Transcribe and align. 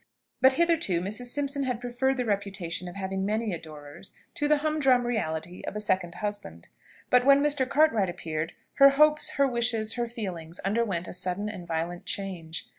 But 0.41 0.53
hitherto 0.53 0.99
Mrs. 0.99 1.25
Simpson 1.25 1.61
had 1.61 1.79
preferred 1.79 2.17
the 2.17 2.25
reputation 2.25 2.87
of 2.87 2.95
having 2.95 3.23
many 3.23 3.53
adorers, 3.53 4.13
to 4.33 4.47
the 4.47 4.57
humdrum 4.57 5.05
reality 5.05 5.61
of 5.67 5.75
a 5.75 5.79
second 5.79 6.15
husband. 6.15 6.69
But 7.11 7.23
when 7.23 7.43
Mr. 7.43 7.69
Cartwright 7.69 8.09
appeared, 8.09 8.53
her 8.77 8.89
hopes, 8.89 9.33
her 9.33 9.45
wishes, 9.47 9.93
her 9.93 10.07
feelings 10.07 10.57
underwent 10.61 11.07
a 11.07 11.13
sudden 11.13 11.49
and 11.49 11.67
violent 11.67 12.07
change. 12.07 12.67